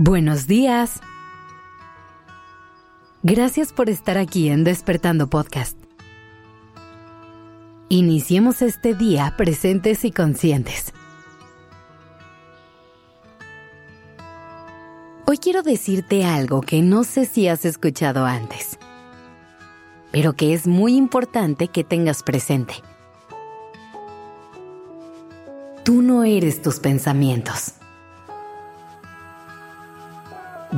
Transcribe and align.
Buenos 0.00 0.46
días. 0.46 1.00
Gracias 3.24 3.72
por 3.72 3.90
estar 3.90 4.16
aquí 4.16 4.48
en 4.48 4.62
Despertando 4.62 5.26
Podcast. 5.26 5.76
Iniciemos 7.88 8.62
este 8.62 8.94
día 8.94 9.34
presentes 9.36 10.04
y 10.04 10.12
conscientes. 10.12 10.92
Hoy 15.26 15.38
quiero 15.38 15.62
decirte 15.64 16.24
algo 16.24 16.60
que 16.60 16.80
no 16.80 17.02
sé 17.02 17.24
si 17.24 17.48
has 17.48 17.64
escuchado 17.64 18.24
antes, 18.24 18.78
pero 20.12 20.34
que 20.34 20.54
es 20.54 20.68
muy 20.68 20.94
importante 20.94 21.66
que 21.66 21.82
tengas 21.82 22.22
presente. 22.22 22.74
Tú 25.84 26.02
no 26.02 26.22
eres 26.22 26.62
tus 26.62 26.78
pensamientos. 26.78 27.77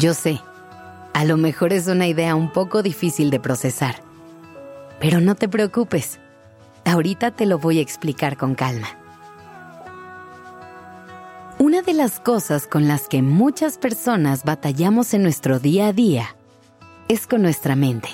Yo 0.01 0.15
sé, 0.15 0.41
a 1.13 1.27
lo 1.27 1.37
mejor 1.37 1.75
es 1.75 1.87
una 1.87 2.07
idea 2.07 2.35
un 2.35 2.51
poco 2.51 2.83
difícil 2.83 3.29
de 3.29 3.39
procesar, 3.39 3.97
pero 4.99 5.21
no 5.21 5.35
te 5.35 5.47
preocupes, 5.47 6.19
ahorita 6.87 7.33
te 7.33 7.45
lo 7.45 7.59
voy 7.59 7.81
a 7.81 7.83
explicar 7.83 8.39
con 8.39 8.55
calma. 8.55 8.89
Una 11.59 11.83
de 11.83 11.93
las 11.93 12.19
cosas 12.19 12.67
con 12.67 12.89
las 12.89 13.09
que 13.09 13.21
muchas 13.21 13.77
personas 13.77 14.45
batallamos 14.45 15.13
en 15.13 15.23
nuestro 15.23 15.59
día 15.59 15.89
a 15.89 15.93
día 15.93 16.35
es 17.09 17.27
con 17.27 17.43
nuestra 17.43 17.77
mente. 17.77 18.09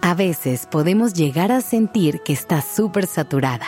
A 0.00 0.14
veces 0.14 0.64
podemos 0.64 1.12
llegar 1.12 1.52
a 1.52 1.60
sentir 1.60 2.22
que 2.22 2.32
está 2.32 2.62
súper 2.62 3.06
saturada, 3.06 3.66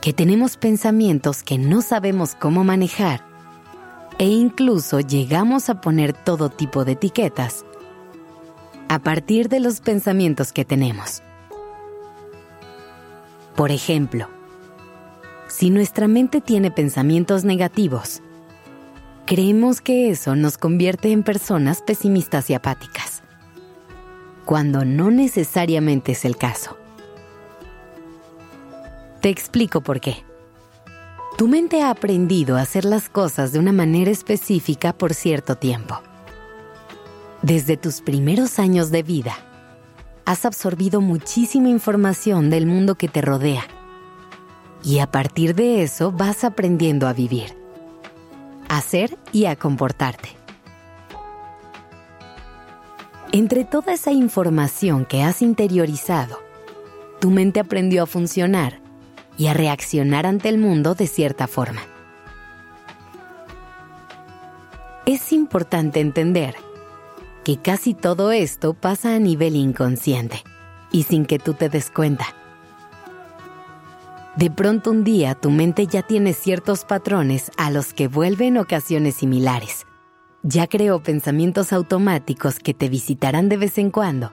que 0.00 0.14
tenemos 0.14 0.56
pensamientos 0.56 1.42
que 1.42 1.58
no 1.58 1.82
sabemos 1.82 2.34
cómo 2.34 2.64
manejar 2.64 3.27
e 4.18 4.26
incluso 4.26 5.00
llegamos 5.00 5.70
a 5.70 5.80
poner 5.80 6.12
todo 6.12 6.50
tipo 6.50 6.84
de 6.84 6.92
etiquetas 6.92 7.64
a 8.88 8.98
partir 8.98 9.48
de 9.48 9.60
los 9.60 9.80
pensamientos 9.80 10.52
que 10.52 10.64
tenemos. 10.64 11.22
Por 13.54 13.70
ejemplo, 13.70 14.28
si 15.48 15.70
nuestra 15.70 16.08
mente 16.08 16.40
tiene 16.40 16.70
pensamientos 16.70 17.44
negativos, 17.44 18.22
creemos 19.26 19.80
que 19.80 20.10
eso 20.10 20.36
nos 20.36 20.58
convierte 20.58 21.12
en 21.12 21.22
personas 21.22 21.82
pesimistas 21.82 22.50
y 22.50 22.54
apáticas, 22.54 23.22
cuando 24.44 24.84
no 24.84 25.10
necesariamente 25.10 26.12
es 26.12 26.24
el 26.24 26.36
caso. 26.36 26.76
Te 29.20 29.28
explico 29.28 29.80
por 29.80 30.00
qué. 30.00 30.27
Tu 31.38 31.46
mente 31.46 31.82
ha 31.82 31.90
aprendido 31.90 32.56
a 32.56 32.62
hacer 32.62 32.84
las 32.84 33.08
cosas 33.08 33.52
de 33.52 33.60
una 33.60 33.70
manera 33.70 34.10
específica 34.10 34.92
por 34.92 35.14
cierto 35.14 35.54
tiempo. 35.54 36.00
Desde 37.42 37.76
tus 37.76 38.00
primeros 38.00 38.58
años 38.58 38.90
de 38.90 39.04
vida, 39.04 39.36
has 40.24 40.44
absorbido 40.44 41.00
muchísima 41.00 41.68
información 41.68 42.50
del 42.50 42.66
mundo 42.66 42.96
que 42.96 43.06
te 43.06 43.20
rodea. 43.20 43.62
Y 44.82 44.98
a 44.98 45.12
partir 45.12 45.54
de 45.54 45.84
eso 45.84 46.10
vas 46.10 46.42
aprendiendo 46.42 47.06
a 47.06 47.12
vivir, 47.12 47.56
a 48.68 48.80
ser 48.80 49.16
y 49.30 49.44
a 49.44 49.54
comportarte. 49.54 50.30
Entre 53.30 53.64
toda 53.64 53.92
esa 53.92 54.10
información 54.10 55.04
que 55.04 55.22
has 55.22 55.40
interiorizado, 55.40 56.40
tu 57.20 57.30
mente 57.30 57.60
aprendió 57.60 58.02
a 58.02 58.06
funcionar 58.06 58.87
y 59.38 59.46
a 59.46 59.54
reaccionar 59.54 60.26
ante 60.26 60.50
el 60.50 60.58
mundo 60.58 60.94
de 60.94 61.06
cierta 61.06 61.46
forma. 61.46 61.80
Es 65.06 65.32
importante 65.32 66.00
entender 66.00 66.54
que 67.44 67.56
casi 67.56 67.94
todo 67.94 68.30
esto 68.30 68.74
pasa 68.74 69.14
a 69.14 69.18
nivel 69.18 69.56
inconsciente 69.56 70.42
y 70.92 71.04
sin 71.04 71.24
que 71.24 71.38
tú 71.38 71.54
te 71.54 71.70
des 71.70 71.90
cuenta. 71.90 72.26
De 74.36 74.50
pronto 74.50 74.90
un 74.90 75.02
día 75.02 75.34
tu 75.34 75.50
mente 75.50 75.86
ya 75.86 76.02
tiene 76.02 76.34
ciertos 76.34 76.84
patrones 76.84 77.50
a 77.56 77.70
los 77.70 77.94
que 77.94 78.06
vuelve 78.06 78.48
en 78.48 78.58
ocasiones 78.58 79.14
similares. 79.14 79.86
Ya 80.42 80.66
creó 80.66 81.02
pensamientos 81.02 81.72
automáticos 81.72 82.58
que 82.58 82.74
te 82.74 82.88
visitarán 82.88 83.48
de 83.48 83.56
vez 83.56 83.78
en 83.78 83.90
cuando 83.90 84.30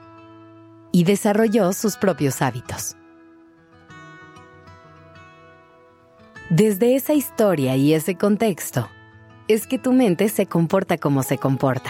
y 0.92 1.06
desarrolló 1.06 1.74
sus 1.74 1.96
propios 1.96 2.42
hábitos. 2.42 2.98
Desde 6.52 6.96
esa 6.96 7.16
historia 7.16 7.76
y 7.76 7.96
ese 7.96 8.16
contexto, 8.16 8.88
es 9.48 9.66
que 9.66 9.80
tu 9.80 9.94
mente 9.94 10.30
se 10.30 10.46
comporta 10.46 11.00
como 11.00 11.24
se 11.24 11.40
comporta. 11.40 11.90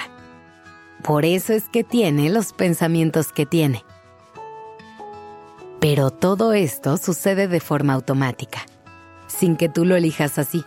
Por 1.04 1.26
eso 1.26 1.52
es 1.52 1.68
que 1.68 1.84
tiene 1.84 2.30
los 2.30 2.54
pensamientos 2.54 3.34
que 3.34 3.46
tiene. 3.46 3.84
Pero 5.82 6.10
todo 6.10 6.54
esto 6.54 6.96
sucede 6.96 7.50
de 7.50 7.60
forma 7.60 7.94
automática, 7.94 8.60
sin 9.28 9.58
que 9.58 9.68
tú 9.68 9.84
lo 9.84 9.98
elijas 9.98 10.38
así. 10.38 10.64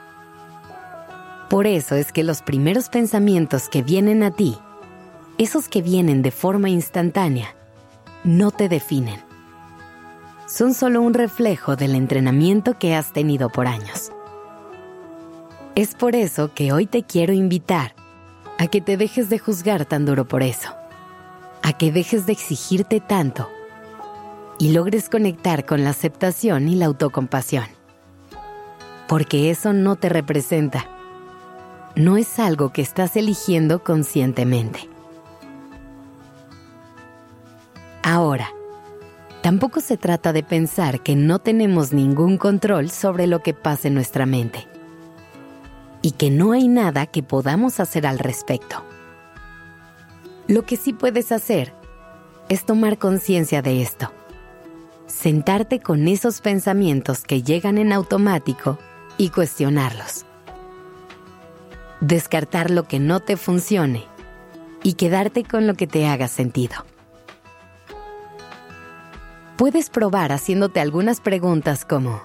Por 1.48 1.66
eso 1.66 1.94
es 1.94 2.12
que 2.12 2.24
los 2.24 2.42
primeros 2.42 2.90
pensamientos 2.90 3.70
que 3.70 3.82
vienen 3.82 4.22
a 4.22 4.30
ti, 4.30 4.58
esos 5.38 5.66
que 5.66 5.80
vienen 5.80 6.20
de 6.20 6.30
forma 6.30 6.68
instantánea, 6.68 7.54
no 8.22 8.50
te 8.50 8.68
definen 8.68 9.27
son 10.48 10.72
solo 10.72 11.02
un 11.02 11.12
reflejo 11.12 11.76
del 11.76 11.94
entrenamiento 11.94 12.78
que 12.78 12.94
has 12.94 13.12
tenido 13.12 13.50
por 13.50 13.66
años. 13.66 14.10
Es 15.74 15.94
por 15.94 16.16
eso 16.16 16.54
que 16.54 16.72
hoy 16.72 16.86
te 16.86 17.02
quiero 17.02 17.34
invitar 17.34 17.94
a 18.58 18.66
que 18.66 18.80
te 18.80 18.96
dejes 18.96 19.28
de 19.28 19.38
juzgar 19.38 19.84
tan 19.84 20.06
duro 20.06 20.26
por 20.26 20.42
eso, 20.42 20.70
a 21.62 21.74
que 21.74 21.92
dejes 21.92 22.26
de 22.26 22.32
exigirte 22.32 22.98
tanto 22.98 23.48
y 24.58 24.72
logres 24.72 25.08
conectar 25.10 25.66
con 25.66 25.84
la 25.84 25.90
aceptación 25.90 26.66
y 26.66 26.76
la 26.76 26.86
autocompasión. 26.86 27.66
Porque 29.06 29.50
eso 29.50 29.74
no 29.74 29.96
te 29.96 30.08
representa, 30.08 30.86
no 31.94 32.16
es 32.16 32.38
algo 32.38 32.72
que 32.72 32.82
estás 32.82 33.16
eligiendo 33.16 33.84
conscientemente. 33.84 34.88
Ahora, 38.02 38.50
Tampoco 39.42 39.80
se 39.80 39.96
trata 39.96 40.32
de 40.32 40.42
pensar 40.42 41.00
que 41.00 41.14
no 41.14 41.38
tenemos 41.38 41.92
ningún 41.92 42.38
control 42.38 42.90
sobre 42.90 43.28
lo 43.28 43.40
que 43.40 43.54
pasa 43.54 43.86
en 43.86 43.94
nuestra 43.94 44.26
mente 44.26 44.66
y 46.02 46.12
que 46.12 46.30
no 46.30 46.52
hay 46.52 46.66
nada 46.66 47.06
que 47.06 47.22
podamos 47.22 47.78
hacer 47.78 48.06
al 48.06 48.18
respecto. 48.18 48.82
Lo 50.48 50.64
que 50.64 50.76
sí 50.76 50.92
puedes 50.92 51.30
hacer 51.30 51.72
es 52.48 52.64
tomar 52.64 52.98
conciencia 52.98 53.62
de 53.62 53.80
esto, 53.80 54.10
sentarte 55.06 55.78
con 55.78 56.08
esos 56.08 56.40
pensamientos 56.40 57.22
que 57.22 57.42
llegan 57.42 57.78
en 57.78 57.92
automático 57.92 58.78
y 59.18 59.30
cuestionarlos. 59.30 60.24
Descartar 62.00 62.70
lo 62.70 62.88
que 62.88 62.98
no 62.98 63.20
te 63.20 63.36
funcione 63.36 64.04
y 64.82 64.94
quedarte 64.94 65.44
con 65.44 65.66
lo 65.66 65.74
que 65.74 65.86
te 65.86 66.06
haga 66.06 66.26
sentido 66.26 66.87
puedes 69.58 69.90
probar 69.90 70.30
haciéndote 70.30 70.78
algunas 70.78 71.20
preguntas 71.20 71.84
como, 71.84 72.22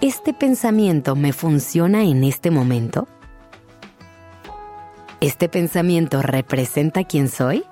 ¿este 0.00 0.32
pensamiento 0.32 1.14
me 1.14 1.34
funciona 1.34 2.02
en 2.02 2.24
este 2.24 2.50
momento? 2.50 3.06
¿Este 5.20 5.50
pensamiento 5.50 6.22
representa 6.22 7.04
quién 7.04 7.28
soy? 7.28 7.62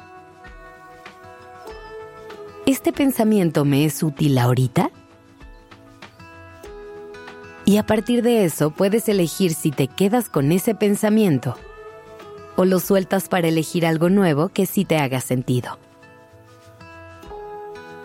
¿Este 2.66 2.92
pensamiento 2.92 3.64
me 3.64 3.86
es 3.86 4.02
útil 4.02 4.36
ahorita? 4.36 4.90
Y 7.64 7.78
a 7.78 7.86
partir 7.86 8.22
de 8.22 8.44
eso 8.44 8.70
puedes 8.70 9.08
elegir 9.08 9.54
si 9.54 9.70
te 9.70 9.88
quedas 9.88 10.28
con 10.28 10.52
ese 10.52 10.74
pensamiento 10.74 11.56
o 12.56 12.66
lo 12.66 12.80
sueltas 12.80 13.30
para 13.30 13.48
elegir 13.48 13.86
algo 13.86 14.10
nuevo 14.10 14.50
que 14.50 14.66
sí 14.66 14.84
te 14.84 14.98
haga 14.98 15.20
sentido 15.22 15.78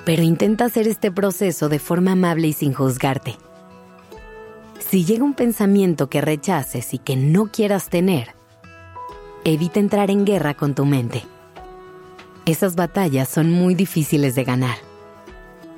pero 0.07 0.23
intenta 0.23 0.63
hacer 0.63 0.87
este 0.87 1.11
proceso 1.11 1.67
de 1.67 1.79
forma 1.79 2.13
amable 2.13 2.47
y 2.47 2.53
sin 2.53 2.73
juzgarte. 2.73 3.35
Si 4.79 5.03
llega 5.03 5.25
un 5.25 5.33
pensamiento 5.33 6.09
que 6.09 6.21
rechaces 6.21 6.93
y 6.93 6.97
que 6.97 7.17
no 7.17 7.47
quieras 7.47 7.89
tener, 7.89 8.29
evita 9.43 9.81
entrar 9.81 10.09
en 10.09 10.23
guerra 10.23 10.53
con 10.53 10.75
tu 10.75 10.85
mente. 10.85 11.23
Esas 12.45 12.77
batallas 12.77 13.27
son 13.27 13.51
muy 13.51 13.75
difíciles 13.75 14.33
de 14.33 14.45
ganar. 14.45 14.77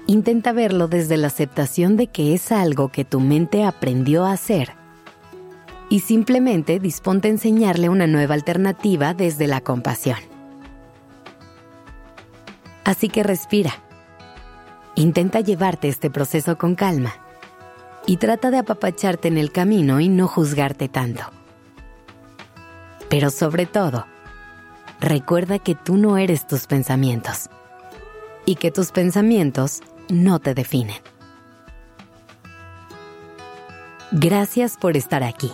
Intenta 0.06 0.54
verlo 0.54 0.88
desde 0.88 1.18
la 1.18 1.26
aceptación 1.26 1.98
de 1.98 2.06
que 2.06 2.36
es 2.36 2.52
algo 2.52 2.90
que 2.90 3.06
tu 3.06 3.20
mente 3.22 3.64
aprendió 3.64 4.26
a 4.26 4.34
hacer 4.34 4.74
y 5.90 6.02
simplemente 6.02 6.80
disponte 6.80 7.30
a 7.30 7.32
enseñarle 7.32 7.90
una 7.90 8.06
nueva 8.06 8.36
alternativa 8.36 9.16
desde 9.16 9.48
la 9.48 9.62
compasión. 9.62 10.20
Así 12.84 13.10
que 13.10 13.24
respira 13.24 13.89
Intenta 15.00 15.40
llevarte 15.40 15.88
este 15.88 16.10
proceso 16.10 16.58
con 16.58 16.76
calma 16.76 17.14
y 18.06 18.18
trata 18.18 18.52
de 18.52 18.58
apapacharte 18.58 19.30
en 19.30 19.38
el 19.38 19.50
camino 19.50 20.02
y 20.02 20.10
no 20.10 20.28
juzgarte 20.28 20.90
tanto. 20.90 21.24
Pero 23.10 23.30
sobre 23.30 23.66
todo, 23.66 24.06
recuerda 25.00 25.58
que 25.58 25.74
tú 25.74 25.96
no 25.96 26.18
eres 26.18 26.46
tus 26.46 26.68
pensamientos 26.68 27.50
y 28.46 28.56
que 28.56 28.72
tus 28.72 28.92
pensamientos 28.92 29.84
no 30.10 30.40
te 30.40 30.54
definen. 30.54 31.02
Gracias 34.12 34.76
por 34.76 34.98
estar 34.98 35.24
aquí. 35.24 35.54